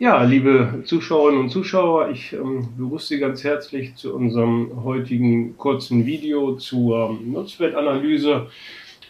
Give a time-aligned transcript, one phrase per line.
[0.00, 6.06] Ja, liebe Zuschauerinnen und Zuschauer, ich ähm, begrüße Sie ganz herzlich zu unserem heutigen kurzen
[6.06, 8.46] Video zur ähm, Nutzwertanalyse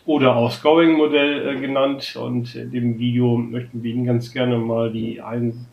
[0.07, 2.17] oder auch Scoring-Modell äh, genannt.
[2.19, 5.67] Und in dem Video möchten wir Ihnen ganz gerne mal die Ein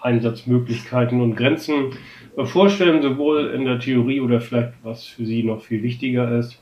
[0.00, 1.92] Einsatzmöglichkeiten und Grenzen
[2.36, 6.60] äh, vorstellen, sowohl in der Theorie oder vielleicht, was für Sie noch viel wichtiger ist,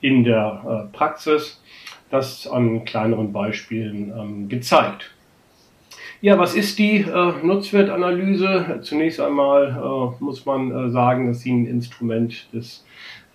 [0.00, 1.62] in der äh, Praxis.
[2.10, 5.13] Das an kleineren Beispielen ähm, gezeigt.
[6.24, 8.78] Ja, was ist die äh, Nutzwertanalyse?
[8.80, 12.82] Zunächst einmal äh, muss man äh, sagen, dass sie ein Instrument des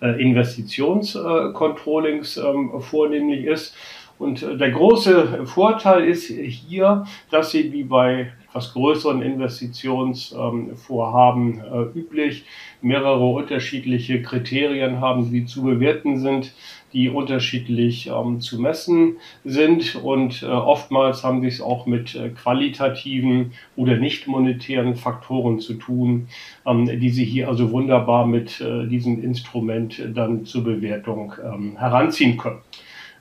[0.02, 3.76] äh, Investitionscontrollings ähm, vornehmlich ist.
[4.18, 11.82] Und äh, der große Vorteil ist hier, dass sie wie bei etwas größeren Investitionsvorhaben äh,
[11.96, 12.44] üblich
[12.82, 16.52] mehrere unterschiedliche Kriterien haben, die zu bewerten sind,
[16.92, 22.30] die unterschiedlich ähm, zu messen sind und äh, oftmals haben sie es auch mit äh,
[22.30, 26.28] qualitativen oder nicht monetären Faktoren zu tun,
[26.66, 32.36] ähm, die sie hier also wunderbar mit äh, diesem Instrument dann zur Bewertung ähm, heranziehen
[32.36, 32.60] können.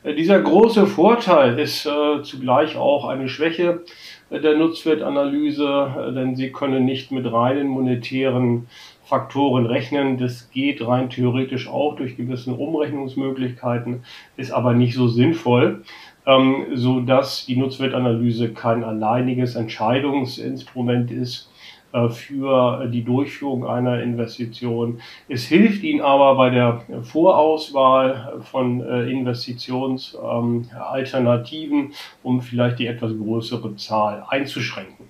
[0.03, 3.83] Äh, dieser große Vorteil ist äh, zugleich auch eine Schwäche
[4.29, 8.67] äh, der Nutzwertanalyse, denn sie können nicht mit reinen monetären
[9.09, 10.17] Faktoren rechnen.
[10.19, 14.03] Das geht rein theoretisch auch durch gewisse Umrechnungsmöglichkeiten,
[14.37, 15.81] ist aber nicht so sinnvoll,
[16.27, 21.49] ähm, so dass die Nutzwertanalyse kein alleiniges Entscheidungsinstrument ist
[21.91, 25.01] äh, für die Durchführung einer Investition.
[25.27, 33.75] Es hilft Ihnen aber bei der Vorauswahl von äh, Investitionsalternativen, um vielleicht die etwas größere
[33.75, 35.09] Zahl einzuschränken.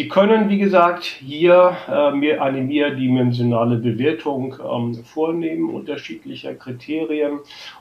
[0.00, 7.40] Sie können, wie gesagt, hier äh, eine mehrdimensionale Bewertung ähm, vornehmen unterschiedlicher Kriterien.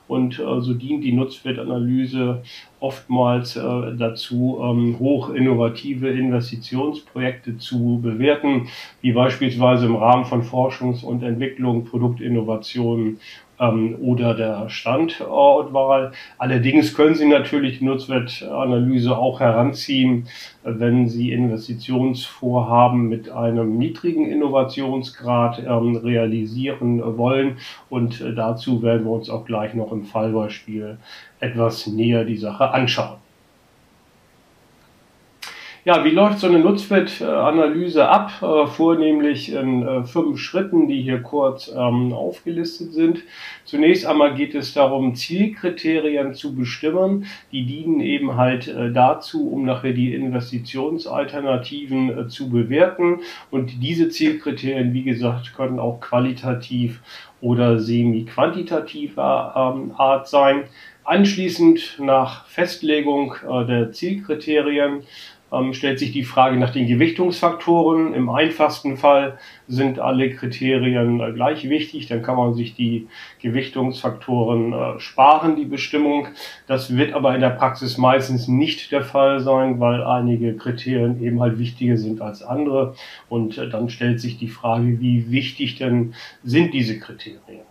[0.09, 2.41] Und äh, so dient die Nutzwertanalyse
[2.81, 3.61] oftmals äh,
[3.97, 8.67] dazu, ähm, hoch innovative Investitionsprojekte zu bewerten,
[8.99, 13.21] wie beispielsweise im Rahmen von Forschungs- und Entwicklung, Produktinnovationen
[13.59, 16.11] ähm, oder der Standortwahl.
[16.37, 20.27] Allerdings können Sie natürlich Nutzwertanalyse auch heranziehen,
[20.63, 27.57] wenn Sie Investitionsvorhaben mit einem niedrigen Innovationsgrad ähm, realisieren wollen.
[27.89, 30.97] Und äh, dazu werden wir uns auch gleich noch im Fallbeispiel
[31.39, 33.18] etwas näher die Sache anschauen.
[35.85, 38.33] Ja, wie läuft so eine Nutzwertanalyse ab?
[38.41, 43.19] Äh, vornehmlich in äh, fünf Schritten, die hier kurz ähm, aufgelistet sind.
[43.63, 47.27] Zunächst einmal geht es darum, Zielkriterien zu bestimmen.
[47.53, 53.21] Die dienen eben halt äh, dazu, um nachher die Investitionsalternativen zu bewerten.
[53.49, 56.99] Und diese Zielkriterien, wie gesagt, können auch qualitativ
[57.39, 60.63] oder semi-quantitativer ähm, Art sein.
[61.05, 63.35] Anschließend nach Festlegung
[63.67, 65.03] der Zielkriterien
[65.51, 68.13] ähm, stellt sich die Frage nach den Gewichtungsfaktoren.
[68.13, 69.37] Im einfachsten Fall
[69.67, 73.07] sind alle Kriterien äh, gleich wichtig, dann kann man sich die
[73.41, 76.27] Gewichtungsfaktoren äh, sparen, die Bestimmung.
[76.67, 81.41] Das wird aber in der Praxis meistens nicht der Fall sein, weil einige Kriterien eben
[81.41, 82.95] halt wichtiger sind als andere.
[83.27, 87.69] Und äh, dann stellt sich die Frage, wie wichtig denn sind diese Kriterien?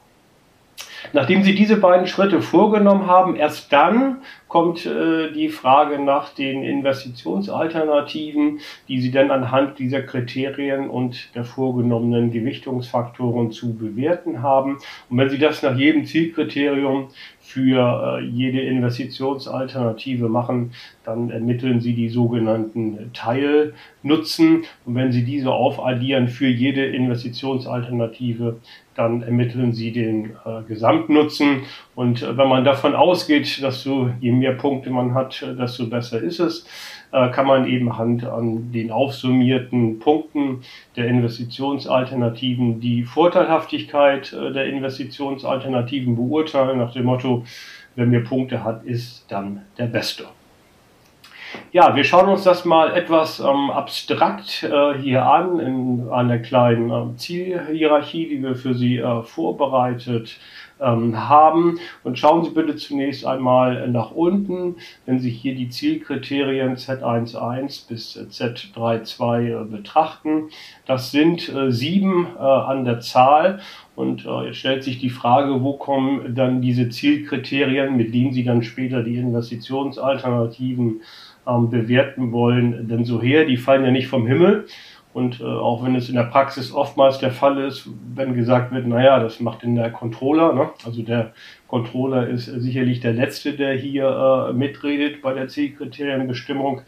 [1.12, 6.62] Nachdem Sie diese beiden Schritte vorgenommen haben, erst dann kommt äh, die Frage nach den
[6.64, 14.78] Investitionsalternativen, die Sie dann anhand dieser Kriterien und der vorgenommenen Gewichtungsfaktoren zu bewerten haben.
[15.10, 17.08] Und wenn Sie das nach jedem Zielkriterium
[17.40, 20.72] für äh, jede Investitionsalternative machen,
[21.04, 24.64] dann ermitteln Sie die sogenannten Teilnutzen.
[24.84, 28.58] Und wenn Sie diese aufaddieren für jede Investitionsalternative,
[28.94, 31.62] dann ermitteln Sie den äh, Gesamtnutzen.
[31.98, 35.84] Und äh, wenn man davon ausgeht, dass so je mehr Punkte man hat, äh, desto
[35.86, 36.64] besser ist es,
[37.10, 40.60] äh, kann man eben Hand an den aufsummierten Punkten
[40.94, 47.44] der Investitionsalternativen die Vorteilhaftigkeit der Investitionsalternativen beurteilen, nach dem Motto,
[47.96, 50.26] wer mehr Punkte hat, ist dann der Beste.
[51.72, 56.90] Ja, wir schauen uns das mal etwas ähm, abstrakt äh, hier an, in einer kleinen
[56.90, 60.38] äh, Zielhierarchie, die wir für Sie äh, vorbereitet
[60.80, 61.78] ähm, haben.
[62.04, 64.76] Und schauen Sie bitte zunächst einmal nach unten,
[65.06, 70.50] wenn Sie hier die Zielkriterien Z11 bis Z32 äh, betrachten.
[70.86, 73.60] Das sind äh, sieben äh, an der Zahl.
[73.96, 78.44] Und äh, jetzt stellt sich die Frage, wo kommen dann diese Zielkriterien, mit denen Sie
[78.44, 81.00] dann später die Investitionsalternativen
[81.48, 83.44] ähm, bewerten wollen, denn so her?
[83.44, 84.66] Die fallen ja nicht vom Himmel.
[85.18, 88.86] Und äh, auch wenn es in der Praxis oftmals der Fall ist, wenn gesagt wird,
[88.86, 90.70] naja, das macht denn der Controller, ne?
[90.86, 91.32] also der
[91.66, 94.06] Controller ist sicherlich der Letzte, der hier
[94.50, 96.82] äh, mitredet bei der Zielkriterienbestimmung,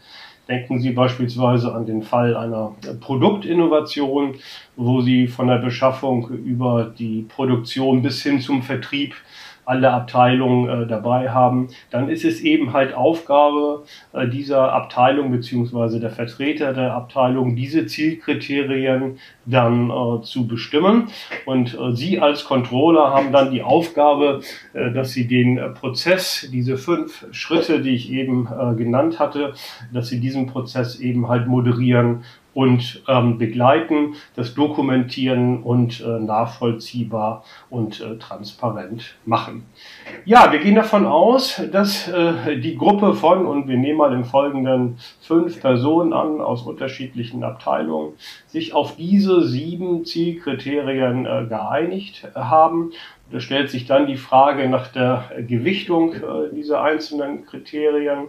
[0.47, 4.35] Denken Sie beispielsweise an den Fall einer Produktinnovation,
[4.75, 9.13] wo Sie von der Beschaffung über die Produktion bis hin zum Vertrieb
[9.65, 15.99] alle Abteilungen äh, dabei haben, dann ist es eben halt Aufgabe äh, dieser Abteilung beziehungsweise
[15.99, 21.09] der Vertreter der Abteilung, diese Zielkriterien dann äh, zu bestimmen.
[21.45, 24.41] Und äh, Sie als Controller haben dann die Aufgabe,
[24.73, 28.47] äh, dass Sie den äh, Prozess, diese fünf Schritte, die ich eben
[28.77, 29.53] genannt hatte,
[29.93, 37.43] dass Sie diesen Prozess eben halt moderieren und ähm, begleiten, das dokumentieren und äh, nachvollziehbar
[37.69, 39.65] und äh, transparent machen.
[40.25, 44.25] Ja, wir gehen davon aus, dass äh, die Gruppe von, und wir nehmen mal im
[44.25, 48.13] Folgenden fünf Personen an aus unterschiedlichen Abteilungen,
[48.47, 52.91] sich auf diese sieben Zielkriterien äh, geeinigt haben.
[53.31, 58.27] Da stellt sich dann die Frage nach der Gewichtung äh, dieser einzelnen Kriterien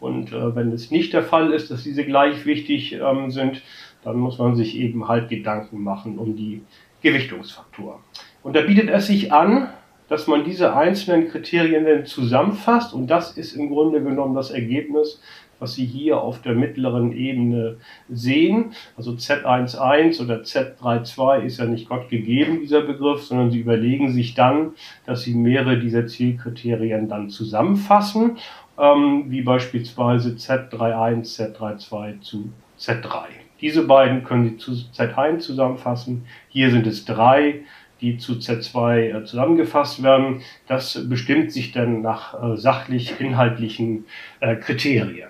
[0.00, 3.62] und äh, wenn es nicht der Fall ist, dass diese gleich wichtig ähm, sind,
[4.02, 6.62] dann muss man sich eben halt Gedanken machen um die
[7.02, 8.00] Gewichtungsfaktoren.
[8.42, 9.68] Und da bietet es sich an,
[10.08, 15.20] dass man diese einzelnen Kriterien dann zusammenfasst und das ist im Grunde genommen das Ergebnis,
[15.60, 17.76] was Sie hier auf der mittleren Ebene
[18.08, 18.72] sehen.
[18.96, 24.34] Also Z11 oder Z32 ist ja nicht Gott gegeben, dieser Begriff, sondern Sie überlegen sich
[24.34, 24.72] dann,
[25.06, 28.38] dass Sie mehrere dieser Zielkriterien dann zusammenfassen
[28.80, 33.24] ähm, wie beispielsweise Z31, Z32 zu Z3.
[33.60, 36.24] Diese beiden können Sie zu Z1 zusammenfassen.
[36.48, 37.60] Hier sind es drei,
[38.00, 40.40] die zu Z2 äh, zusammengefasst werden.
[40.66, 44.06] Das bestimmt sich dann nach äh, sachlich-inhaltlichen
[44.40, 45.28] äh, Kriterien.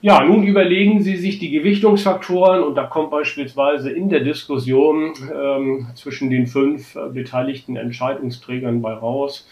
[0.00, 5.86] Ja, nun überlegen Sie sich die Gewichtungsfaktoren und da kommt beispielsweise in der Diskussion ähm,
[5.94, 9.48] zwischen den fünf beteiligten Entscheidungsträgern bei raus,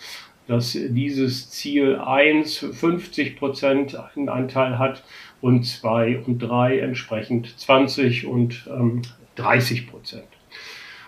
[0.51, 5.05] dass dieses Ziel 1 50 Prozent einen Anteil hat
[5.41, 9.03] und 2 und 3 entsprechend 20 und ähm,
[9.37, 10.27] 30 Prozent.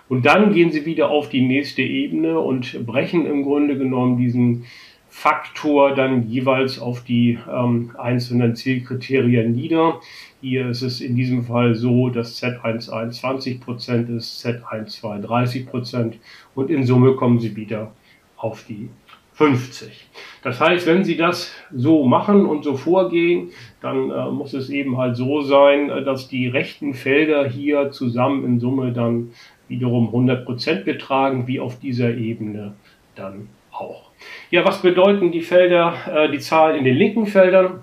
[0.08, 4.66] Und dann gehen sie wieder auf die nächste Ebene und brechen im Grunde genommen diesen
[5.08, 10.00] Faktor dann jeweils auf die ähm, einzelnen Zielkriterien nieder.
[10.40, 16.18] Hier ist es in diesem Fall so, dass Z11 20 Prozent ist, Z12 30 Prozent
[16.54, 17.92] und in Summe kommen sie wieder
[18.36, 18.88] auf die
[19.34, 20.06] 50.
[20.42, 23.50] Das heißt, wenn Sie das so machen und so vorgehen,
[23.80, 28.44] dann äh, muss es eben halt so sein, äh, dass die rechten Felder hier zusammen
[28.44, 29.32] in Summe dann
[29.68, 32.74] wiederum 100 Prozent betragen, wie auf dieser Ebene
[33.14, 34.10] dann auch.
[34.50, 37.80] Ja, was bedeuten die Felder, äh, die Zahlen in den linken Feldern?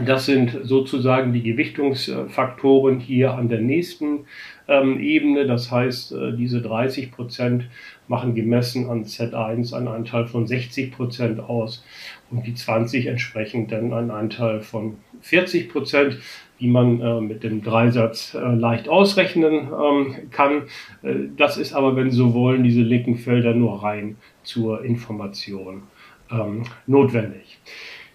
[0.00, 4.24] Das sind sozusagen die Gewichtungsfaktoren hier an der nächsten
[4.66, 5.46] ähm, Ebene.
[5.46, 7.68] Das heißt, äh, diese 30 Prozent
[8.08, 11.84] machen gemessen an Z1 einen Anteil von 60 Prozent aus
[12.30, 16.18] und die 20 entsprechend dann einen Anteil von 40 Prozent,
[16.58, 20.62] wie man äh, mit dem Dreisatz äh, leicht ausrechnen ähm, kann.
[21.02, 25.82] Äh, das ist aber, wenn Sie so wollen, diese linken Felder nur rein zur Information
[26.30, 27.51] ähm, notwendig.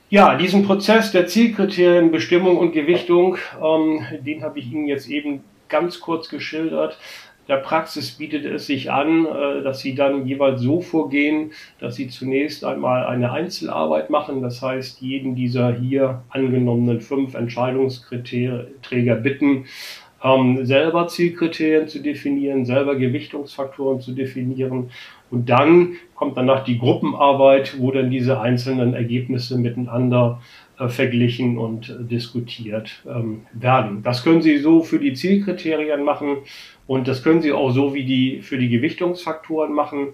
[0.10, 5.42] Ja, diesen Prozess der Zielkriterien, Bestimmung und Gewichtung, ähm, den habe ich Ihnen jetzt eben
[5.68, 6.98] ganz kurz geschildert.
[7.50, 11.52] Der Praxis bietet es sich an, äh, dass Sie dann jeweils so vorgehen,
[11.82, 14.42] dass Sie zunächst einmal eine Einzelarbeit machen.
[14.42, 19.66] Das heißt, jeden dieser hier angenommenen fünf Entscheidungsträger bitten,
[20.24, 24.90] ähm, selber Zielkriterien zu definieren, selber Gewichtungsfaktoren zu definieren.
[25.30, 30.42] Und dann kommt danach die Gruppenarbeit, wo dann diese einzelnen Ergebnisse miteinander
[30.80, 34.04] äh, verglichen und äh, diskutiert ähm, werden.
[34.04, 36.38] Das können Sie so für die Zielkriterien machen
[36.88, 40.14] und das können Sie auch so wie die für die Gewichtungsfaktoren machen.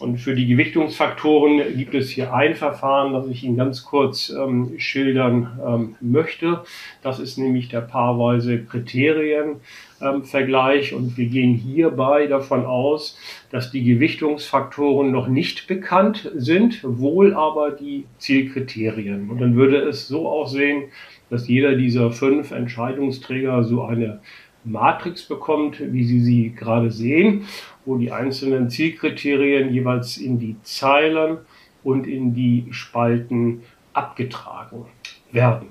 [0.00, 4.72] Und für die Gewichtungsfaktoren gibt es hier ein Verfahren, das ich Ihnen ganz kurz ähm,
[4.78, 6.64] schildern ähm, möchte.
[7.02, 10.90] Das ist nämlich der paarweise Kriterienvergleich.
[10.92, 13.16] Ähm, und wir gehen hierbei davon aus,
[13.50, 19.30] dass die Gewichtungsfaktoren noch nicht bekannt sind, wohl aber die Zielkriterien.
[19.30, 20.86] Und dann würde es so aussehen,
[21.30, 24.18] dass jeder dieser fünf Entscheidungsträger so eine
[24.64, 27.46] Matrix bekommt, wie Sie sie gerade sehen,
[27.84, 31.38] wo die einzelnen Zielkriterien jeweils in die Zeilen
[31.82, 34.86] und in die Spalten abgetragen
[35.30, 35.68] werden.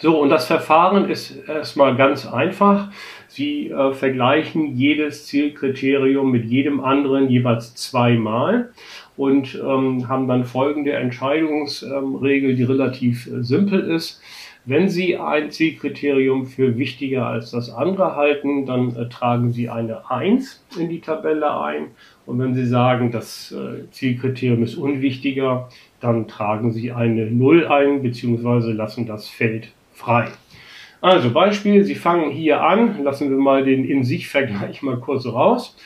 [0.00, 2.88] So, und das Verfahren ist erstmal ganz einfach.
[3.28, 8.72] Sie äh, vergleichen jedes Zielkriterium mit jedem anderen jeweils zweimal
[9.16, 14.20] und ähm, haben dann folgende Entscheidungsregel, die relativ äh, simpel ist.
[14.66, 20.10] Wenn Sie ein Zielkriterium für wichtiger als das andere halten, dann äh, tragen Sie eine
[20.10, 21.88] 1 in die Tabelle ein.
[22.24, 25.68] Und wenn Sie sagen, das äh, Zielkriterium ist unwichtiger,
[26.00, 30.28] dann tragen Sie eine 0 ein, beziehungsweise lassen das Feld frei.
[31.02, 35.76] Also Beispiel, Sie fangen hier an, lassen wir mal den In-sich-Vergleich mal kurz raus.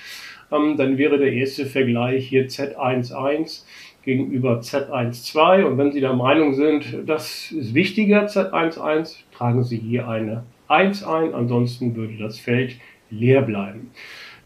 [0.52, 3.64] Ähm, dann wäre der erste Vergleich hier Z11
[4.02, 5.64] gegenüber Z12.
[5.64, 11.04] Und wenn Sie der Meinung sind, das ist wichtiger, Z11, tragen Sie hier eine 1
[11.04, 12.76] ein, ansonsten würde das Feld
[13.10, 13.90] leer bleiben.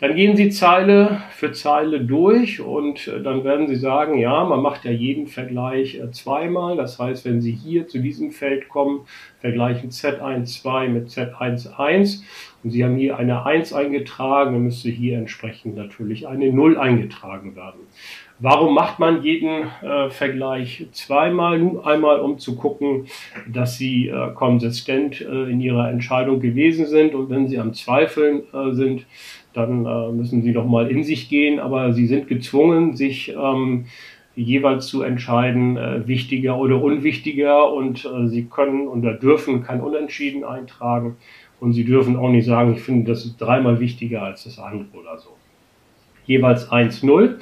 [0.03, 4.61] Dann gehen Sie Zeile für Zeile durch und äh, dann werden Sie sagen, ja, man
[4.61, 6.77] macht ja jeden Vergleich äh, zweimal.
[6.77, 9.03] Das heißt, wenn Sie hier zu diesem Feld kommen,
[9.41, 12.21] vergleichen Z12 mit Z11
[12.65, 17.55] und Sie haben hier eine 1 eingetragen, dann müsste hier entsprechend natürlich eine 0 eingetragen
[17.55, 17.83] werden.
[18.41, 21.61] Warum macht man jeden äh, Vergleich zweimal?
[21.61, 23.07] Nun einmal, um zu gucken,
[23.47, 28.43] dass Sie äh, konsistent äh, in Ihrer Entscheidung gewesen sind und wenn Sie am Zweifeln
[28.53, 29.07] äh, sind,
[29.55, 33.87] dann äh, müssen Sie doch mal in sich gehen, aber Sie sind gezwungen, sich ähm,
[34.35, 41.17] jeweils zu entscheiden, äh, wichtiger oder unwichtiger und Sie können oder dürfen kein Unentschieden eintragen
[41.61, 44.89] und Sie dürfen auch nicht sagen, ich finde, das ist dreimal wichtiger als das andere
[44.99, 45.31] oder so.
[46.27, 47.37] Jeweils 1-0.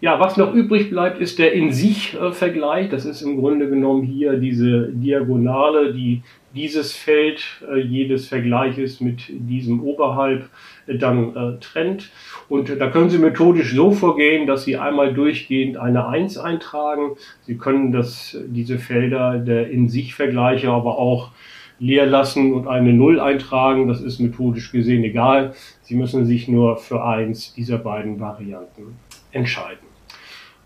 [0.00, 2.88] Ja, was noch übrig bleibt, ist der In-sich-Vergleich.
[2.88, 6.22] Das ist im Grunde genommen hier diese Diagonale, die
[6.54, 10.48] dieses Feld äh, jedes Vergleiches mit diesem oberhalb
[10.86, 12.10] äh, dann äh, trennt.
[12.48, 17.16] Und da können Sie methodisch so vorgehen, dass Sie einmal durchgehend eine 1 eintragen.
[17.42, 21.30] Sie können das, diese Felder der In-sich-Vergleiche aber auch
[21.78, 23.88] leer lassen und eine 0 eintragen.
[23.88, 25.54] Das ist methodisch gesehen egal.
[25.82, 28.96] Sie müssen sich nur für eins dieser beiden Varianten
[29.32, 29.86] entscheiden.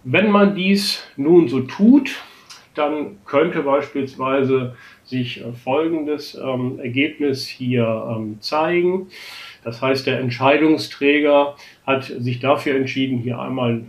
[0.05, 2.17] Wenn man dies nun so tut,
[2.75, 4.77] dann könnte beispielsweise
[5.07, 9.09] sich äh, folgendes ähm, Ergebnis hier ähm, zeigen.
[9.65, 13.83] Das heißt, der Entscheidungsträger hat sich dafür entschieden, hier einmal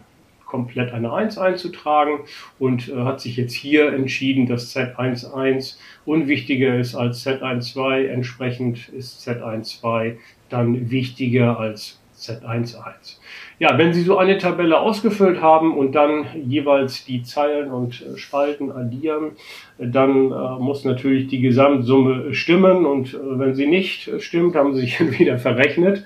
[0.45, 2.21] komplett eine 1 einzutragen
[2.57, 8.07] und äh, hat sich jetzt hier entschieden, dass Z11 unwichtiger ist als Z12.
[8.07, 10.15] Entsprechend ist Z12
[10.49, 13.17] dann wichtiger als Z11.
[13.59, 18.15] Ja, wenn Sie so eine Tabelle ausgefüllt haben und dann jeweils die Zeilen und äh,
[18.15, 19.31] Spalten addieren,
[19.79, 24.81] dann äh, muss natürlich die Gesamtsumme stimmen und äh, wenn sie nicht stimmt, haben Sie
[24.81, 26.03] sich entweder verrechnet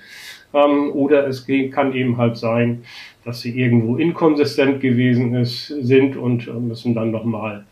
[0.54, 2.84] ähm, oder es kann eben halt sein,
[3.24, 7.66] dass Sie irgendwo inkonsistent gewesen ist, sind und äh, müssen dann nochmal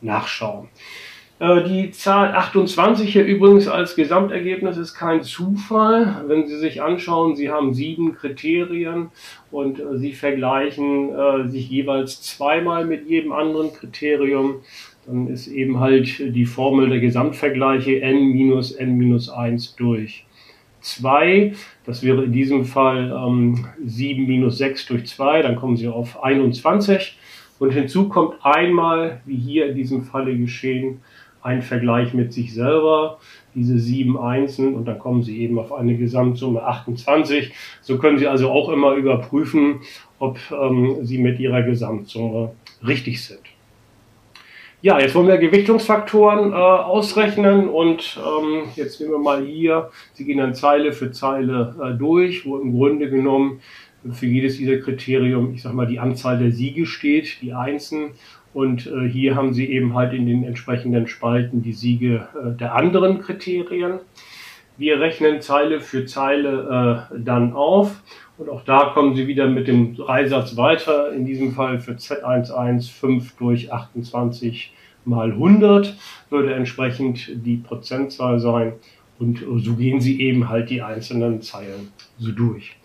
[0.00, 0.68] nachschauen.
[1.40, 6.24] Äh, die Zahl 28 hier übrigens als Gesamtergebnis ist kein Zufall.
[6.28, 9.08] Wenn Sie sich anschauen, Sie haben sieben Kriterien
[9.50, 14.60] und äh, Sie vergleichen äh, sich jeweils zweimal mit jedem anderen Kriterium.
[15.06, 20.24] Dann ist eben halt die Formel der Gesamtvergleiche n minus n minus 1 durch
[20.80, 21.52] 2.
[21.84, 25.42] Das wäre in diesem Fall ähm, 7 minus 6 durch 2.
[25.42, 27.18] Dann kommen Sie auf 21.
[27.58, 31.00] Und hinzu kommt einmal, wie hier in diesem Falle geschehen,
[31.44, 33.18] ein Vergleich mit sich selber,
[33.54, 37.52] diese sieben Einsen und dann kommen Sie eben auf eine Gesamtsumme 28.
[37.82, 39.80] So können Sie also auch immer überprüfen,
[40.18, 42.52] ob ähm, Sie mit Ihrer Gesamtsumme
[42.84, 43.40] richtig sind.
[44.80, 50.24] Ja, jetzt wollen wir Gewichtungsfaktoren äh, ausrechnen und ähm, jetzt nehmen wir mal hier, Sie
[50.24, 53.60] gehen dann Zeile für Zeile äh, durch, wo im Grunde genommen
[54.12, 58.12] für jedes dieser Kriterium, ich sag mal, die Anzahl der Siege steht, die Einsen
[58.54, 62.76] und äh, hier haben Sie eben halt in den entsprechenden Spalten die Siege äh, der
[62.76, 63.98] anderen Kriterien.
[64.78, 68.00] Wir rechnen Zeile für Zeile äh, dann auf.
[68.38, 71.12] Und auch da kommen Sie wieder mit dem Dreisatz weiter.
[71.12, 74.72] In diesem Fall für Z11 5 durch 28
[75.04, 75.94] mal 100
[76.30, 78.74] würde entsprechend die Prozentzahl sein.
[79.18, 82.76] Und so gehen Sie eben halt die einzelnen Zeilen so durch.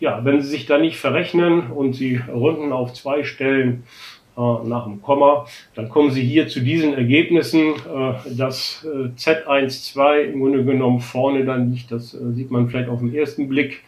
[0.00, 4.84] Ja, wenn Sie sich da nicht verrechnen und Sie runden auf zwei Stellen äh, nach
[4.84, 5.46] dem Komma.
[5.74, 7.74] Dann kommen Sie hier zu diesen Ergebnissen.
[7.74, 13.00] Äh, das äh, Z12 im Grunde genommen vorne dann liegt, das sieht man vielleicht auf
[13.00, 13.82] den ersten Blick.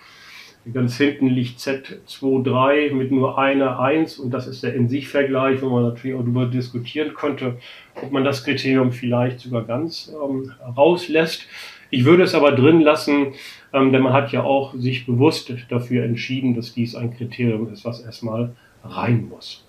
[0.73, 5.85] Ganz hinten liegt Z23 mit nur einer 1 und das ist der In-sich-Vergleich, wo man
[5.85, 7.59] natürlich auch darüber diskutieren könnte,
[7.95, 11.47] ob man das Kriterium vielleicht sogar ganz ähm, rauslässt.
[11.91, 13.35] Ich würde es aber drin lassen,
[13.73, 17.85] ähm, denn man hat ja auch sich bewusst dafür entschieden, dass dies ein Kriterium ist,
[17.85, 19.65] was erstmal rein muss.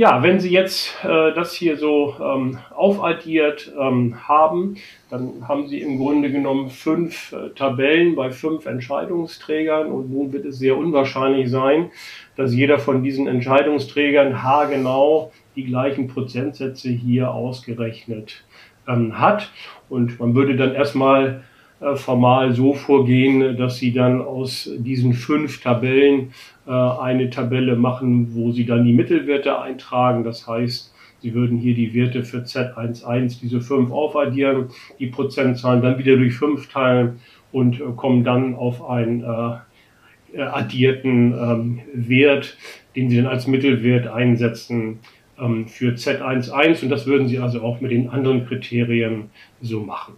[0.00, 4.76] Ja, wenn Sie jetzt äh, das hier so ähm, aufaddiert ähm, haben,
[5.10, 10.46] dann haben Sie im Grunde genommen fünf äh, Tabellen bei fünf Entscheidungsträgern und nun wird
[10.46, 11.90] es sehr unwahrscheinlich sein,
[12.34, 18.42] dass jeder von diesen Entscheidungsträgern haargenau die gleichen Prozentsätze hier ausgerechnet
[18.88, 19.50] ähm, hat.
[19.90, 21.44] Und man würde dann erstmal
[21.94, 26.32] formal so vorgehen, dass sie dann aus diesen fünf Tabellen
[26.66, 30.24] äh, eine Tabelle machen, wo sie dann die Mittelwerte eintragen.
[30.24, 35.98] Das heißt, Sie würden hier die Werte für Z11, diese 5 aufaddieren, die Prozentzahlen dann
[35.98, 37.20] wieder durch 5 teilen
[37.52, 42.56] und äh, kommen dann auf einen äh, addierten ähm, Wert,
[42.96, 45.00] den Sie dann als Mittelwert einsetzen
[45.38, 50.14] ähm, für Z11 und das würden Sie also auch mit den anderen Kriterien so machen.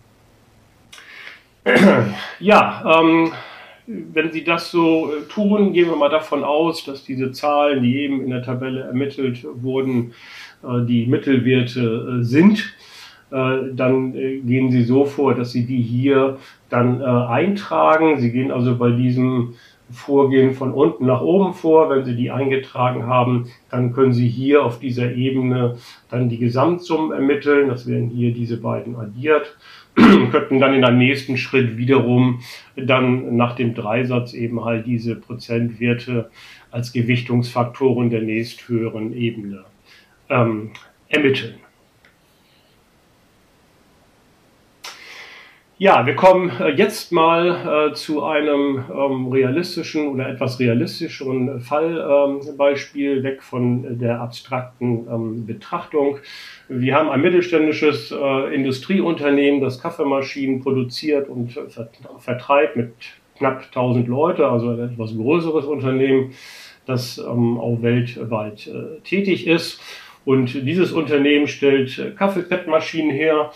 [2.40, 3.32] Ja, ähm,
[3.86, 8.00] wenn Sie das so äh, tun, gehen wir mal davon aus, dass diese Zahlen, die
[8.00, 10.12] eben in der Tabelle ermittelt wurden,
[10.62, 12.74] äh, die Mittelwerte äh, sind.
[13.30, 16.36] Dann gehen Sie so vor, dass Sie die hier
[16.68, 18.20] dann eintragen.
[18.20, 19.54] Sie gehen also bei diesem
[19.90, 21.88] Vorgehen von unten nach oben vor.
[21.88, 25.78] Wenn Sie die eingetragen haben, dann können Sie hier auf dieser Ebene
[26.10, 27.68] dann die Gesamtsummen ermitteln.
[27.70, 29.56] Das werden hier diese beiden addiert
[30.30, 32.40] könnten dann in einem nächsten Schritt wiederum
[32.76, 36.30] dann nach dem Dreisatz eben halt diese Prozentwerte
[36.70, 39.64] als Gewichtungsfaktoren der nächsthöheren Ebene
[40.30, 40.70] ähm,
[41.08, 41.54] ermitteln.
[45.82, 53.16] Ja, wir kommen äh, jetzt mal äh, zu einem ähm, realistischen oder etwas realistischeren Fallbeispiel,
[53.16, 56.18] ähm, weg von der abstrakten ähm, Betrachtung.
[56.68, 61.58] Wir haben ein mittelständisches äh, Industrieunternehmen, das Kaffeemaschinen produziert und
[62.18, 62.92] vertreibt mit
[63.38, 66.32] knapp 1000 Leute, also ein etwas größeres Unternehmen,
[66.86, 69.80] das ähm, auch weltweit äh, tätig ist.
[70.24, 73.50] Und dieses Unternehmen stellt Kaffeebettmaschinen her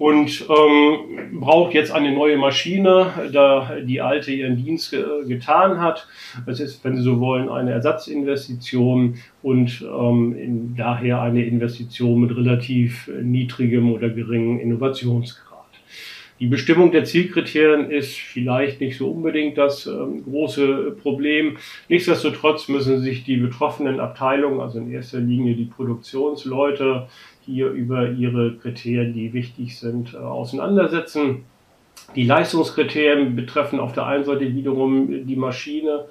[0.00, 6.08] und ähm, braucht jetzt eine neue Maschine, da die alte ihren Dienst ge getan hat.
[6.46, 12.34] Das ist, wenn Sie so wollen, eine Ersatzinvestition und ähm, in, daher eine Investition mit
[12.34, 15.49] relativ niedrigem oder geringem Innovationsgrad.
[16.40, 21.58] Die Bestimmung der Zielkriterien ist vielleicht nicht so unbedingt das ähm, große Problem.
[21.90, 27.08] Nichtsdestotrotz müssen sich die betroffenen Abteilungen, also in erster Linie die Produktionsleute,
[27.44, 31.44] hier über ihre Kriterien, die wichtig sind, äh, auseinandersetzen.
[32.16, 36.06] Die Leistungskriterien betreffen auf der einen Seite wiederum die Maschine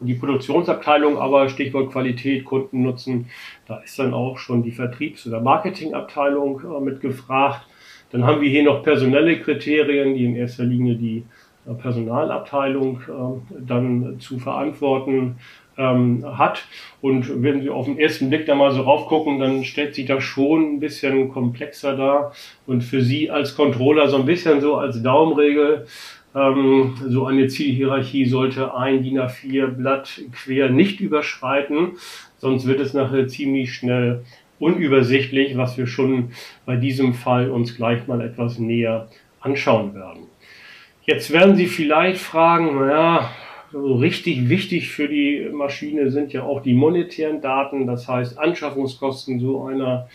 [0.00, 3.26] und die Produktionsabteilung, aber Stichwort Qualität, Kundennutzen,
[3.68, 7.66] da ist dann auch schon die Vertriebs- oder Marketingabteilung äh, mit gefragt.
[8.14, 11.24] Dann haben wir hier noch personelle Kriterien, die in erster Linie die
[11.66, 13.00] äh, Personalabteilung
[13.58, 15.34] dann zu verantworten
[15.76, 16.64] ähm, hat.
[17.00, 20.22] Und wenn Sie auf den ersten Blick da mal so raufgucken, dann stellt sich das
[20.22, 22.32] schon ein bisschen komplexer dar.
[22.68, 25.88] Und für Sie als Controller so ein bisschen so als Daumenregel,
[26.36, 31.94] ähm, so eine Zielhierarchie sollte ein DIN A4 Blatt quer nicht überschreiten,
[32.38, 34.22] sonst wird es nachher ziemlich schnell
[34.64, 36.30] unübersichtlich, was wir schon
[36.64, 39.08] bei diesem Fall uns gleich mal etwas näher
[39.40, 40.24] anschauen werden.
[41.04, 43.30] Jetzt werden Sie vielleicht fragen, naja,
[43.72, 49.38] so richtig wichtig für die Maschine sind ja auch die monetären Daten, das heißt Anschaffungskosten
[49.38, 50.08] so einer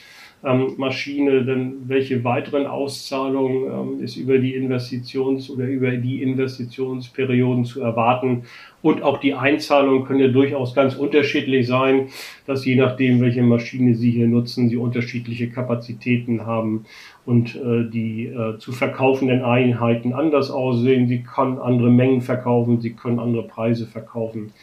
[0.44, 7.66] ähm, Maschine, denn welche weiteren Auszahlungen ähm, ist über die Investitions- oder über die Investitionsperioden
[7.66, 8.44] zu erwarten.
[8.82, 12.08] Und auch die Einzahlungen können ja durchaus ganz unterschiedlich sein,
[12.46, 16.86] dass je nachdem, welche Maschine Sie hier nutzen, Sie unterschiedliche Kapazitäten haben
[17.26, 21.08] und äh, die äh, zu verkaufenden Einheiten anders aussehen.
[21.10, 24.54] Sie können andere Mengen verkaufen, Sie können andere Preise verkaufen.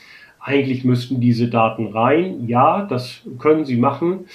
[0.41, 2.47] Eigentlich müssten diese Daten rein.
[2.47, 4.27] Ja, das können Sie machen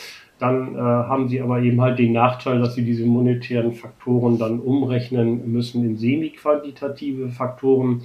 [0.42, 4.60] dann äh, haben sie aber eben halt den Nachteil, dass sie diese monetären Faktoren dann
[4.60, 8.02] umrechnen müssen in semi-quantitative Faktoren.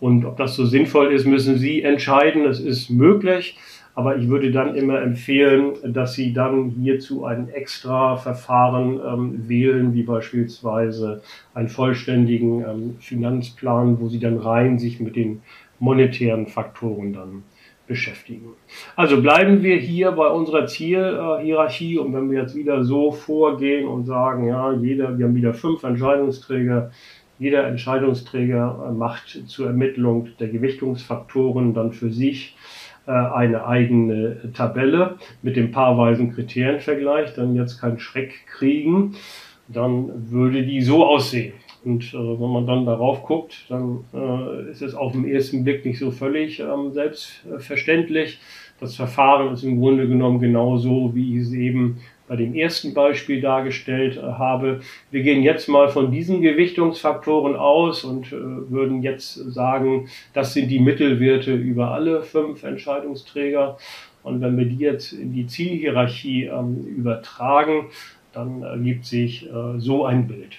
[0.00, 2.44] Und ob das so sinnvoll ist, müssen Sie entscheiden.
[2.46, 3.58] Es ist möglich,
[3.94, 9.94] aber ich würde dann immer empfehlen, dass Sie dann hierzu ein extra Verfahren ähm, wählen,
[9.94, 11.22] wie beispielsweise
[11.54, 15.42] einen vollständigen ähm, Finanzplan, wo Sie dann rein sich mit den
[15.78, 17.42] monetären Faktoren dann
[17.86, 18.52] beschäftigen.
[18.96, 24.06] Also bleiben wir hier bei unserer Zielhierarchie und wenn wir jetzt wieder so vorgehen und
[24.06, 26.90] sagen, ja, jeder, wir haben wieder fünf Entscheidungsträger,
[27.38, 32.56] jeder Entscheidungsträger äh, macht zur Ermittlung der Gewichtungsfaktoren dann für sich
[33.06, 39.14] äh, eine eigene Tabelle mit dem paarweisen Kriterienvergleich, dann jetzt keinen Schreck kriegen,
[39.68, 41.52] dann würde die so aussehen.
[41.84, 45.84] Und äh, wenn man dann darauf guckt, dann äh, ist es auf den ersten Blick
[45.84, 48.38] nicht so völlig ähm, selbstverständlich.
[48.80, 53.40] Das Verfahren ist im Grunde genommen genauso, wie ich es eben bei dem ersten Beispiel
[53.40, 54.80] dargestellt äh, habe.
[55.10, 58.36] Wir gehen jetzt mal von diesen Gewichtungsfaktoren aus und äh,
[58.70, 63.76] würden jetzt sagen, das sind die Mittelwerte über alle fünf Entscheidungsträger.
[64.22, 67.90] Und wenn wir die jetzt in die Zielhierarchie ähm, übertragen,
[68.32, 70.56] dann ergibt sich äh, so ein Bild.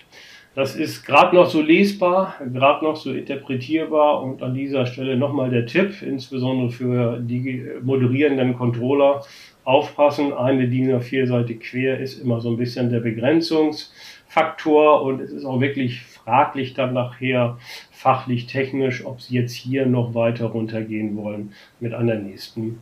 [0.56, 5.50] Das ist gerade noch so lesbar, gerade noch so interpretierbar und an dieser Stelle nochmal
[5.50, 9.22] der Tipp, insbesondere für die moderierenden Controller.
[9.66, 15.44] aufpassen, eine DIN A4-Seite quer ist immer so ein bisschen der Begrenzungsfaktor und es ist
[15.44, 17.58] auch wirklich fraglich dann nachher
[17.92, 22.80] fachlich, technisch, ob Sie jetzt hier noch weiter runtergehen wollen mit einer nächsten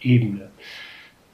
[0.00, 0.48] Ebene.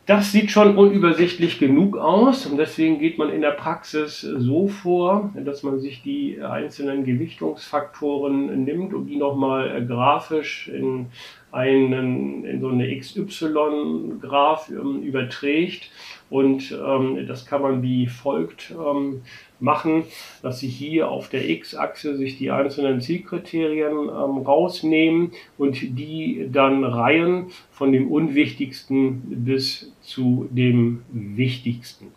[0.07, 5.33] Das sieht schon unübersichtlich genug aus und deswegen geht man in der Praxis so vor,
[5.35, 11.07] dass man sich die einzelnen Gewichtungsfaktoren nimmt und die nochmal grafisch in
[11.51, 15.91] einen, in so eine XY-Graph ähm, überträgt.
[16.29, 19.23] Und ähm, das kann man wie folgt ähm,
[19.61, 20.05] machen,
[20.43, 26.85] dass Sie hier auf der X-Achse sich die einzelnen Zielkriterien ähm, rausnehmen und die dann
[26.85, 32.09] reihen von dem unwichtigsten bis zu dem wichtigsten.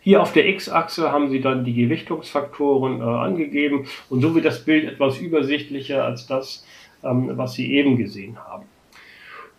[0.00, 4.64] Hier auf der X-Achse haben Sie dann die Gewichtungsfaktoren äh, angegeben und so wird das
[4.64, 6.66] Bild etwas übersichtlicher als das,
[7.02, 8.64] ähm, was Sie eben gesehen haben.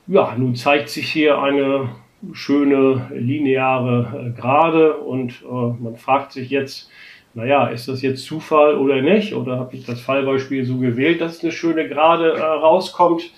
[0.08, 1.90] Ja, nun zeigt sich hier eine
[2.34, 6.90] schöne lineare äh, Gerade und äh, man fragt sich jetzt,
[7.34, 9.34] naja, ist das jetzt Zufall oder nicht?
[9.34, 13.32] Oder habe ich das Fallbeispiel so gewählt, dass eine schöne Gerade äh, rauskommt?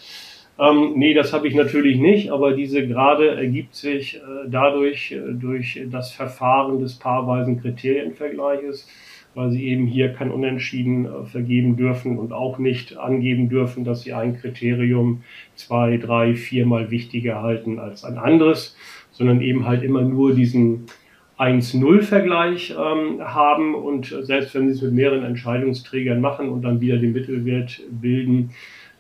[0.60, 5.20] Ähm, nee, das habe ich natürlich nicht, aber diese Gerade ergibt sich äh, dadurch, äh,
[5.34, 8.88] durch das Verfahren des paarweisen Kriterienvergleiches
[9.34, 14.02] weil sie eben hier kein Unentschieden äh, vergeben dürfen und auch nicht angeben dürfen, dass
[14.02, 15.24] sie ein Kriterium
[15.56, 18.76] zwei, drei, viermal wichtiger halten als ein anderes,
[19.12, 20.86] sondern eben halt immer nur diesen
[21.38, 23.76] 1-0-Vergleich ähm, haben.
[23.76, 28.52] Und selbst wenn sie es mit mehreren Entscheidungsträgern machen und dann wieder den Mittelwert bilden,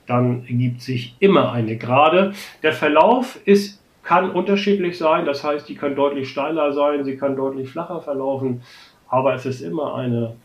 [0.07, 2.33] dann ergibt sich immer eine Gerade.
[2.63, 7.35] Der Verlauf ist kann unterschiedlich sein, das heißt, die kann deutlich steiler sein, sie kann
[7.35, 8.63] deutlich flacher verlaufen
[9.11, 10.35] aber es ist immer eine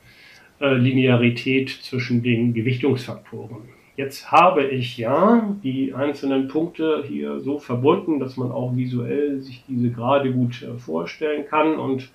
[0.60, 3.56] äh, Linearität zwischen den Gewichtungsfaktoren.
[3.96, 9.64] Jetzt habe ich ja die einzelnen Punkte hier so verbunden, dass man auch visuell sich
[9.66, 12.10] diese gerade gut äh, vorstellen kann und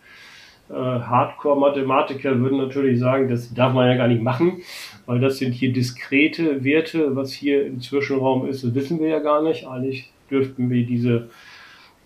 [0.70, 4.62] äh, Hardcore-Mathematiker würden natürlich sagen, das darf man ja gar nicht machen,
[5.06, 7.16] weil das sind hier diskrete Werte.
[7.16, 9.68] Was hier im Zwischenraum ist, das wissen wir ja gar nicht.
[9.68, 11.30] Eigentlich dürften wir diese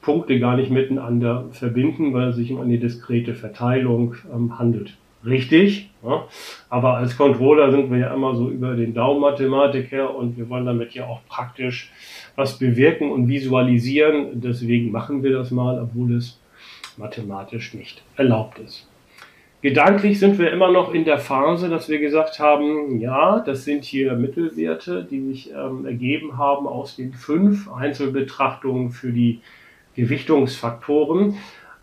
[0.05, 4.95] Punkte gar nicht miteinander verbinden, weil es sich um eine diskrete Verteilung ähm, handelt.
[5.25, 6.25] Richtig, ja?
[6.69, 10.93] aber als Controller sind wir ja immer so über den Daumenmathematiker und wir wollen damit
[10.93, 11.91] ja auch praktisch
[12.35, 14.39] was bewirken und visualisieren.
[14.39, 16.39] Deswegen machen wir das mal, obwohl es
[16.97, 18.87] mathematisch nicht erlaubt ist.
[19.63, 23.83] Gedanklich sind wir immer noch in der Phase, dass wir gesagt haben, ja, das sind
[23.83, 29.39] hier Mittelwerte, die sich ähm, ergeben haben aus den fünf Einzelbetrachtungen für die
[29.95, 31.37] Gewichtungsfaktoren.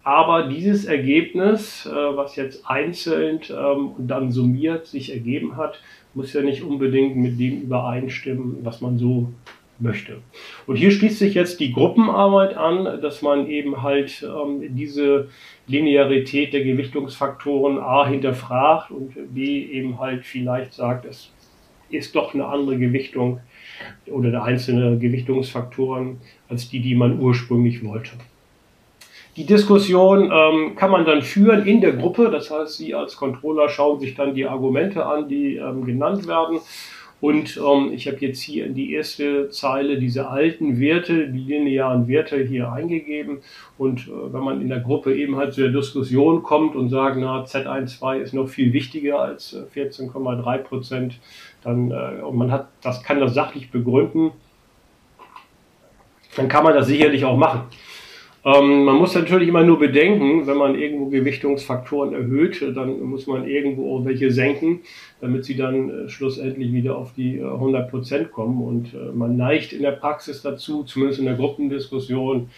[0.05, 5.81] Aber dieses Ergebnis, äh, was jetzt einzeln ähm, und dann summiert sich ergeben hat,
[6.15, 9.33] muss ja nicht unbedingt mit dem übereinstimmen, was man so
[9.79, 10.21] möchte.
[10.67, 15.29] Und hier schließt sich jetzt die Gruppenarbeit an, dass man eben halt ähm, diese
[15.67, 21.33] Linearität der Gewichtungsfaktoren A hinterfragt und B eben halt vielleicht sagt, es
[21.91, 23.41] ist doch eine andere Gewichtung
[24.11, 26.19] oder der einzelne Gewichtungsfaktoren
[26.49, 28.11] als die, die man ursprünglich wollte.
[29.37, 33.71] Die Diskussion ähm, kann man dann führen in der Gruppe, das heißt, Sie als Controller
[33.71, 36.61] schauen sich dann die Argumente an, die ähm, genannt werden.
[37.23, 42.09] Und ähm, ich habe jetzt hier in die erste Zeile diese alten Werte, die linearen
[42.09, 43.39] Werte hier eingegeben.
[43.79, 47.17] Und äh, wenn man in der Gruppe eben halt zu der Diskussion kommt und sagt,
[47.19, 51.21] na, Z12 ist noch viel wichtiger als 14,3 äh, Prozent,
[51.63, 54.33] dann äh, und man hat, das kann das sachlich begründen,
[56.37, 57.63] dann kann man das sicherlich auch machen.
[58.45, 63.47] Ähm, man muss natürlich immer nur bedenken, wenn man irgendwo Gewichtungsfaktoren erhöht, dann muss man
[63.47, 64.81] irgendwo auch welche senken,
[65.21, 68.61] damit sie dann äh, schlussendlich wieder auf die äh, 100 Prozent kommen.
[68.61, 72.51] Und äh, man neigt in der Praxis dazu, zumindest in der Gruppendiskussion,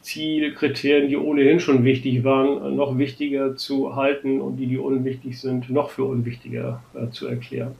[0.00, 5.70] Zielkriterien, die ohnehin schon wichtig waren, noch wichtiger zu halten und die, die unwichtig sind,
[5.70, 7.76] noch für unwichtiger äh, zu erklären.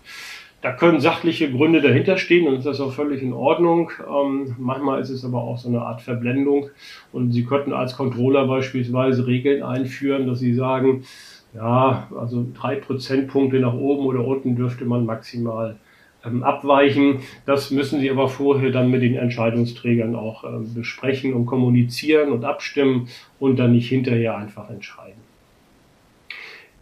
[0.64, 3.90] Da können sachliche Gründe dahinter stehen und das ist auch völlig in Ordnung.
[4.08, 6.70] Ähm, manchmal ist es aber auch so eine Art Verblendung
[7.12, 11.04] und Sie könnten als Controller beispielsweise Regeln einführen, dass Sie sagen,
[11.54, 15.76] ja, also drei Prozentpunkte nach oben oder unten dürfte man maximal
[16.24, 17.18] ähm, abweichen.
[17.44, 22.46] Das müssen Sie aber vorher dann mit den Entscheidungsträgern auch äh, besprechen und kommunizieren und
[22.46, 25.33] abstimmen und dann nicht hinterher einfach entscheiden.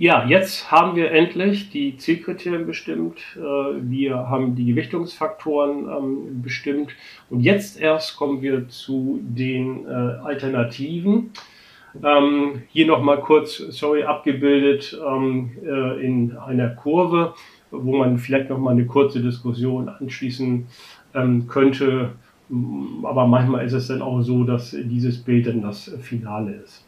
[0.03, 3.21] Ja, jetzt haben wir endlich die Zielkriterien bestimmt.
[3.37, 6.91] Äh, wir haben die Gewichtungsfaktoren ähm, bestimmt.
[7.31, 11.31] Und jetzt erst kommen wir zu den äh, Alternativen.
[12.03, 17.35] Ähm, hier nochmal kurz, sorry, abgebildet ähm, äh, in einer Kurve,
[17.71, 20.67] wo man vielleicht nochmal eine kurze Diskussion anschließen
[21.47, 22.12] könnte,
[23.03, 26.87] aber manchmal ist es dann auch so, dass dieses Bild dann das Finale ist.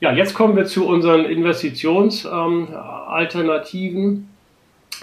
[0.00, 4.02] Ja, jetzt kommen wir zu unseren Investitionsalternativen.
[4.02, 4.26] Ähm,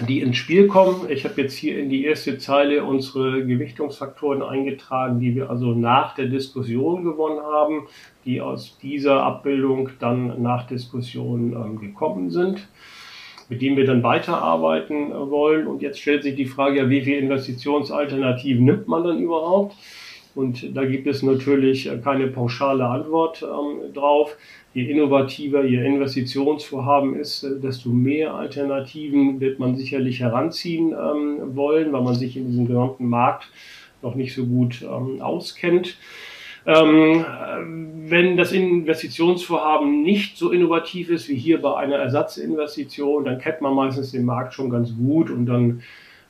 [0.07, 1.09] die ins Spiel kommen.
[1.09, 6.13] Ich habe jetzt hier in die erste Zeile unsere Gewichtungsfaktoren eingetragen, die wir also nach
[6.13, 7.87] der Diskussion gewonnen haben,
[8.25, 12.67] die aus dieser Abbildung dann nach Diskussion ähm, gekommen sind,
[13.49, 15.67] mit denen wir dann weiterarbeiten wollen.
[15.67, 19.75] Und jetzt stellt sich die Frage, ja, wie viele Investitionsalternativen nimmt man dann überhaupt?
[20.37, 24.37] Und da gibt es natürlich äh, keine pauschale Antwort ähm, drauf
[24.77, 31.91] je innovativer Ihr Investitionsvorhaben ist, äh, desto mehr Alternativen wird man sicherlich heranziehen ähm, wollen,
[31.91, 33.49] weil man sich in diesem gesamten Markt
[34.03, 35.97] noch nicht so gut ähm, auskennt.
[36.67, 37.25] Ähm,
[38.07, 43.73] wenn das Investitionsvorhaben nicht so innovativ ist wie hier bei einer Ersatzinvestition, dann kennt man
[43.73, 45.81] meistens den Markt schon ganz gut und dann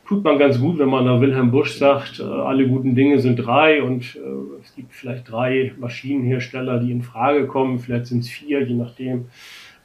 [0.08, 3.36] tut man ganz gut, wenn man da Wilhelm Busch sagt, äh, alle guten Dinge sind
[3.38, 8.30] drei und äh, es gibt vielleicht drei Maschinenhersteller, die in Frage kommen, vielleicht sind es
[8.30, 9.26] vier, je nachdem.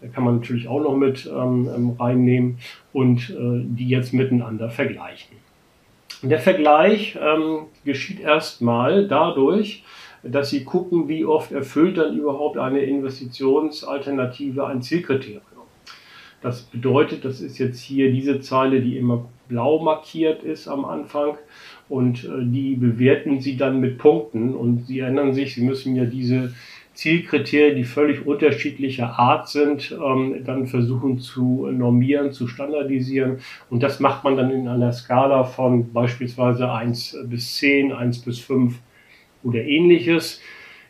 [0.00, 2.58] Da kann man natürlich auch noch mit ähm, ähm reinnehmen
[2.92, 5.36] und äh, die jetzt miteinander vergleichen.
[6.22, 9.84] Der Vergleich ähm, geschieht erstmal dadurch,
[10.22, 15.42] dass Sie gucken, wie oft erfüllt dann überhaupt eine Investitionsalternative ein Zielkriterium.
[16.40, 21.36] Das bedeutet, das ist jetzt hier diese Zeile, die immer blau markiert ist am Anfang
[21.90, 26.06] und äh, die bewerten Sie dann mit Punkten und Sie erinnern sich, Sie müssen ja
[26.06, 26.54] diese
[26.94, 33.38] Zielkriterien, die völlig unterschiedlicher Art sind, ähm, dann versuchen zu normieren, zu standardisieren.
[33.68, 38.40] Und das macht man dann in einer Skala von beispielsweise 1 bis 10, 1 bis
[38.40, 38.78] 5
[39.42, 40.40] oder ähnliches.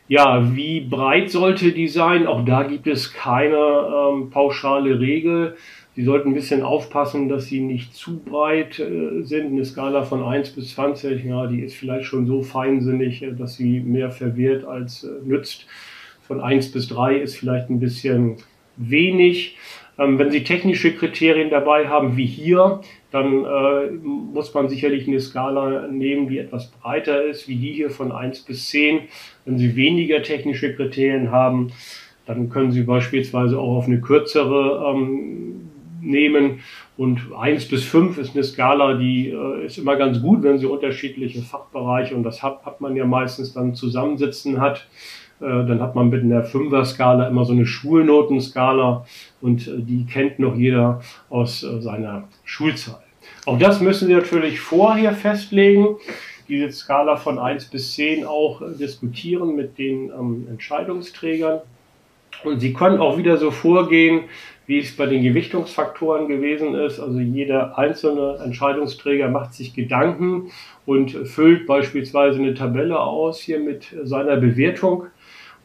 [0.07, 2.27] Ja, wie breit sollte die sein?
[2.27, 5.55] Auch da gibt es keine ähm, pauschale Regel.
[5.95, 9.47] Sie sollten ein bisschen aufpassen, dass sie nicht zu breit äh, sind.
[9.47, 13.55] Eine Skala von 1 bis 20, ja, die ist vielleicht schon so feinsinnig, äh, dass
[13.55, 15.67] sie mehr verwehrt als äh, nützt.
[16.23, 18.37] Von 1 bis 3 ist vielleicht ein bisschen
[18.77, 19.57] wenig.
[19.99, 25.19] Ähm, wenn Sie technische Kriterien dabei haben, wie hier, dann äh, muss man sicherlich eine
[25.19, 29.01] Skala nehmen, die etwas breiter ist, wie die hier von 1 bis 10.
[29.45, 31.71] Wenn Sie weniger technische Kriterien haben,
[32.25, 35.69] dann können Sie beispielsweise auch auf eine kürzere ähm,
[36.03, 36.59] nehmen.
[36.97, 40.65] Und 1 bis 5 ist eine Skala, die äh, ist immer ganz gut, wenn Sie
[40.65, 44.87] unterschiedliche Fachbereiche, und das hat, hat man ja meistens dann zusammensitzen hat.
[45.43, 49.05] Äh, dann hat man mit einer Fünfer-Skala immer so eine Schulnotenskala
[49.41, 52.95] und äh, die kennt noch jeder aus äh, seiner Schulzeit.
[53.45, 55.97] Auch das müssen Sie natürlich vorher festlegen.
[56.47, 61.59] Diese Skala von 1 bis 10 auch diskutieren mit den ähm, Entscheidungsträgern.
[62.43, 64.21] Und Sie können auch wieder so vorgehen,
[64.65, 66.99] wie es bei den Gewichtungsfaktoren gewesen ist.
[66.99, 70.51] Also jeder einzelne Entscheidungsträger macht sich Gedanken
[70.85, 75.07] und füllt beispielsweise eine Tabelle aus hier mit seiner Bewertung.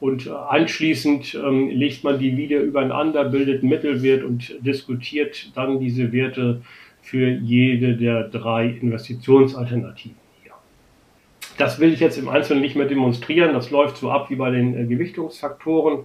[0.01, 6.63] Und anschließend ähm, legt man die wieder übereinander, bildet Mittelwert und diskutiert dann diese Werte
[7.03, 10.53] für jede der drei Investitionsalternativen hier.
[11.57, 13.55] Das will ich jetzt im Einzelnen nicht mehr demonstrieren.
[13.55, 16.05] Das läuft so ab wie bei den äh, Gewichtungsfaktoren.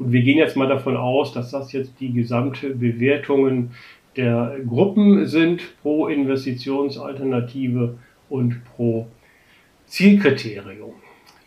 [0.00, 3.72] Und wir gehen jetzt mal davon aus, dass das jetzt die gesamte Bewertungen
[4.16, 7.98] der Gruppen sind pro Investitionsalternative
[8.30, 9.06] und pro
[9.86, 10.94] Zielkriterium.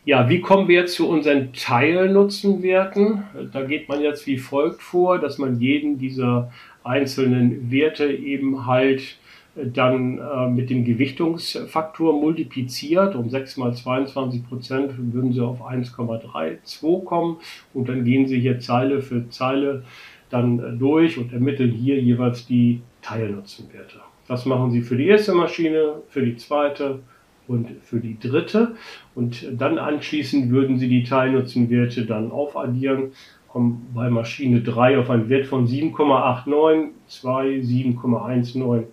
[0.05, 3.23] Ja, wie kommen wir jetzt zu unseren Teilnutzenwerten?
[3.51, 6.51] Da geht man jetzt wie folgt vor, dass man jeden dieser
[6.83, 9.17] einzelnen Werte eben halt
[9.55, 13.15] dann äh, mit dem Gewichtungsfaktor multipliziert.
[13.15, 17.37] Um 6 mal 22 Prozent würden Sie auf 1,32 kommen
[17.73, 19.83] und dann gehen Sie hier Zeile für Zeile
[20.29, 23.99] dann äh, durch und ermitteln hier jeweils die Teilnutzenwerte.
[24.27, 26.99] Das machen Sie für die erste Maschine, für die zweite
[27.47, 28.75] und für die dritte.
[29.13, 33.11] Und dann anschließend würden Sie die Teilnutzenwerte dann aufaddieren
[33.53, 38.85] kommen bei Maschine 3 auf einen Wert von 7,89, 2, 7,19,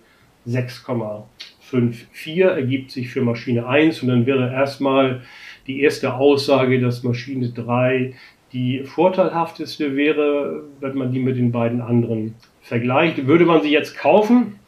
[0.46, 5.22] 6,54 ergibt sich für Maschine 1 und dann wäre erstmal
[5.66, 8.14] die erste Aussage, dass Maschine 3
[8.52, 13.26] die vorteilhafteste wäre, wenn man die mit den beiden anderen vergleicht.
[13.26, 14.58] Würde man sie jetzt kaufen,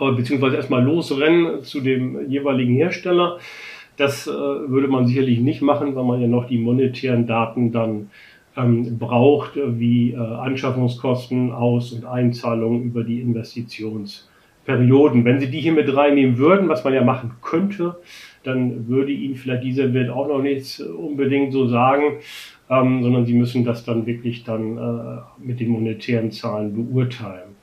[0.00, 3.38] äh, beziehungsweise erstmal losrennen zu dem jeweiligen Hersteller,
[3.96, 8.10] das äh, würde man sicherlich nicht machen, weil man ja noch die monetären Daten dann
[8.56, 13.20] ähm, braucht, wie äh, Anschaffungskosten, Aus- und Einzahlungen über die
[14.66, 15.24] Investitionsperioden.
[15.24, 17.96] Wenn Sie die hier mit reinnehmen würden, was man ja machen könnte,
[18.44, 22.18] dann würde Ihnen vielleicht dieser Wert auch noch nichts unbedingt so sagen,
[22.70, 27.56] ähm, sondern Sie müssen das dann wirklich dann äh, mit den monetären Zahlen beurteilen.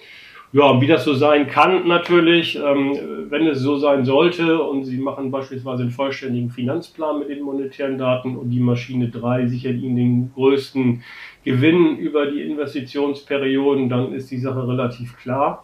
[0.52, 2.98] Ja, wie das so sein kann natürlich, ähm,
[3.30, 8.00] wenn es so sein sollte und Sie machen beispielsweise einen vollständigen Finanzplan mit den monetären
[8.00, 11.04] Daten und die Maschine 3 sichert Ihnen den größten
[11.44, 15.64] Gewinn über die Investitionsperioden, dann ist die Sache relativ klar.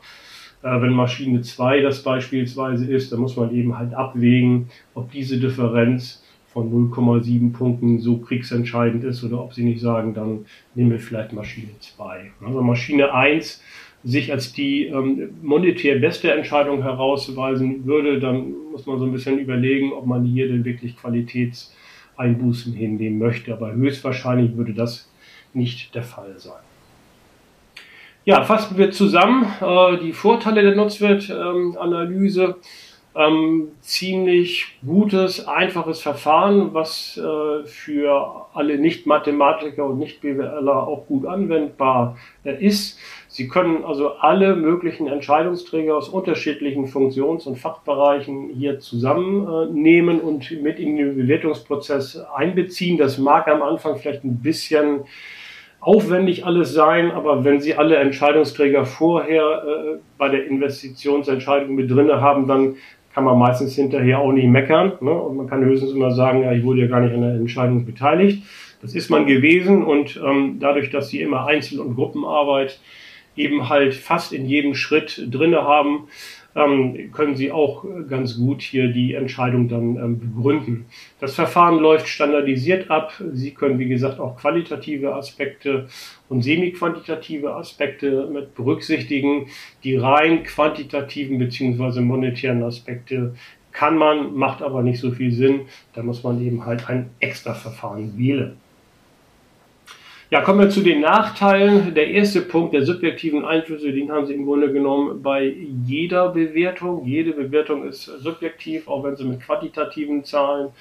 [0.66, 5.38] Äh, wenn Maschine 2 das beispielsweise ist, dann muss man eben halt abwägen, ob diese
[5.40, 11.00] Differenz von 0,7 Punkten so kriegsentscheidend ist oder ob sie nicht sagen, dann nehmen wir
[11.00, 12.32] vielleicht Maschine 2.
[12.44, 13.62] Also Maschine 1
[14.04, 19.38] sich als die ähm, monetär beste Entscheidung herausweisen würde, dann muss man so ein bisschen
[19.38, 23.54] überlegen, ob man hier denn wirklich Qualitätseinbußen hinnehmen möchte.
[23.54, 25.12] Aber höchstwahrscheinlich würde das
[25.54, 26.62] nicht der Fall sein.
[28.26, 32.44] Ja, fassen wir zusammen äh, die Vorteile der Nutzwertanalyse.
[32.44, 32.56] Ähm,
[33.16, 42.18] ähm, ziemlich gutes, einfaches Verfahren, was äh, für alle Nicht-Mathematiker und Nicht-BWLer auch gut anwendbar
[42.44, 43.00] äh, ist.
[43.30, 50.80] Sie können also alle möglichen Entscheidungsträger aus unterschiedlichen Funktions- und Fachbereichen hier zusammennehmen und mit
[50.80, 52.98] in den Bewertungsprozess einbeziehen.
[52.98, 55.06] Das mag am Anfang vielleicht ein bisschen
[55.80, 62.22] aufwendig alles sein, aber wenn Sie alle Entscheidungsträger vorher äh, bei der Investitionsentscheidung mit drinne
[62.22, 62.76] haben, dann
[63.14, 64.94] kann man meistens hinterher auch nicht meckern.
[65.00, 65.12] Ne?
[65.12, 67.86] Und man kann höchstens immer sagen, ja, ich wurde ja gar nicht an der Entscheidung
[67.86, 68.44] beteiligt.
[68.82, 72.80] Das ist man gewesen und ähm, dadurch, dass Sie immer Einzel- und Gruppenarbeit
[73.38, 76.08] eben halt fast in jedem Schritt drinne haben,
[76.56, 80.86] ähm, können Sie auch ganz gut hier die Entscheidung dann ähm, begründen.
[81.20, 83.14] Das Verfahren läuft standardisiert ab.
[83.34, 85.88] Sie können, wie gesagt, auch qualitative Aspekte
[86.30, 89.48] und semi-quantitative Aspekte mit berücksichtigen.
[89.84, 92.00] Die rein quantitativen bzw.
[92.00, 93.36] monetären Aspekte
[93.74, 95.62] kann man, macht aber nicht so viel Sinn.
[95.94, 98.56] Da muss man eben halt ein extra Verfahren wählen.
[100.36, 101.94] Ja, kommen wir zu den Nachteilen.
[101.96, 107.06] Der erste Punkt der subjektiven Einflüsse, den haben Sie im Grunde genommen bei jeder Bewertung.
[107.06, 110.72] Jede Bewertung ist subjektiv, auch wenn sie mit quantitativen Zahlen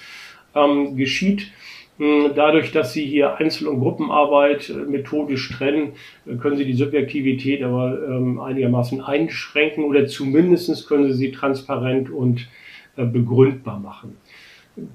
[0.57, 1.53] ähm, geschieht.
[1.99, 5.93] Hm, dadurch, dass Sie hier Einzel- und Gruppenarbeit äh, methodisch trennen,
[6.41, 12.49] können Sie die Subjektivität aber ähm, einigermaßen einschränken oder zumindest können Sie sie transparent und
[12.97, 14.17] äh, begründbar machen.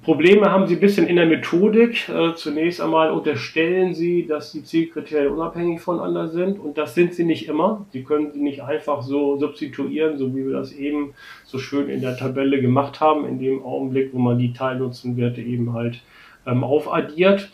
[0.04, 2.10] Probleme haben Sie ein bisschen in der Methodik.
[2.10, 7.24] Äh, zunächst einmal unterstellen Sie, dass die Zielkriterien unabhängig voneinander sind und das sind sie
[7.24, 7.86] nicht immer.
[7.92, 11.14] Sie können sie nicht einfach so substituieren, so wie wir das eben
[11.46, 15.72] so schön in der Tabelle gemacht haben, in dem Augenblick, wo man die Teilnutzenwerte eben
[15.72, 16.02] halt
[16.46, 17.50] ähm, aufaddiert.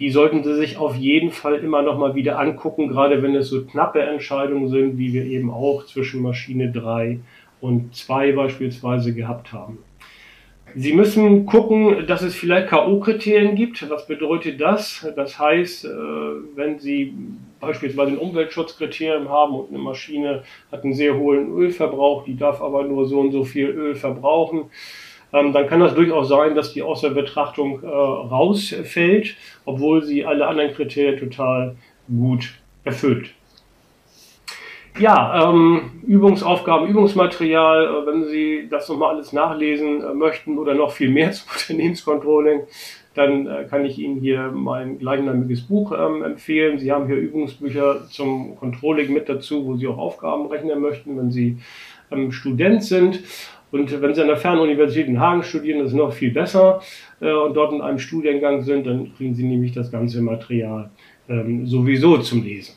[0.00, 3.50] Die sollten Sie sich auf jeden Fall immer noch mal wieder angucken, gerade wenn es
[3.50, 7.20] so knappe Entscheidungen sind, wie wir eben auch zwischen Maschine 3
[7.60, 9.78] und 2 beispielsweise gehabt haben.
[10.74, 13.88] Sie müssen gucken, dass es vielleicht K.O.-Kriterien gibt.
[13.90, 15.06] Was bedeutet das?
[15.16, 15.88] Das heißt, äh,
[16.54, 17.14] wenn Sie
[17.60, 22.84] beispielsweise ein Umweltschutzkriterium haben und eine Maschine hat einen sehr hohen Ölverbrauch, die darf aber
[22.84, 24.70] nur so und so viel Öl verbrauchen,
[25.32, 30.24] ähm, dann kann das durchaus sein, dass die aus der Betrachtung äh, rausfällt, obwohl sie
[30.24, 31.76] alle anderen Kriterien total
[32.08, 32.54] gut
[32.84, 33.34] erfüllt.
[34.98, 40.90] Ja, ähm, Übungsaufgaben, Übungsmaterial, äh, wenn Sie das nochmal alles nachlesen äh, möchten oder noch
[40.90, 42.62] viel mehr zum Unternehmenscontrolling,
[43.14, 46.80] dann äh, kann ich Ihnen hier mein gleichnamiges Buch ähm, empfehlen.
[46.80, 51.30] Sie haben hier Übungsbücher zum Controlling mit dazu, wo Sie auch Aufgaben rechnen möchten, wenn
[51.30, 51.58] Sie
[52.10, 53.20] ähm, Student sind.
[53.70, 56.80] Und wenn Sie an der Fernuniversität in Hagen studieren, das ist noch viel besser
[57.20, 60.90] äh, und dort in einem Studiengang sind, dann kriegen Sie nämlich das ganze Material
[61.28, 62.74] ähm, sowieso zum Lesen.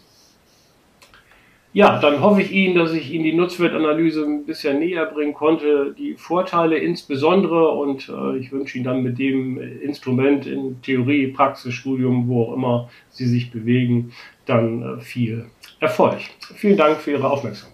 [1.74, 5.96] Ja, dann hoffe ich Ihnen, dass ich Ihnen die Nutzwertanalyse ein bisschen näher bringen konnte,
[5.98, 11.74] die Vorteile insbesondere und äh, ich wünsche Ihnen dann mit dem Instrument in Theorie, Praxis,
[11.74, 14.12] Studium, wo auch immer Sie sich bewegen,
[14.46, 15.46] dann äh, viel
[15.80, 16.20] Erfolg.
[16.56, 17.71] Vielen Dank für Ihre Aufmerksamkeit.